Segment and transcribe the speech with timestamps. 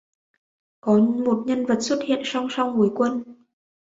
[0.81, 3.23] Có một nhân vật xuất hiện song song với Quân